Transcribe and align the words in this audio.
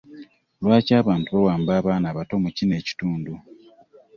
Lwaki 0.63 0.91
abantu 1.01 1.27
bawamba 1.35 1.71
abaana 1.79 2.05
abato 2.11 2.33
mu 2.43 2.49
kino 2.57 2.73
ekitundu? 2.81 3.33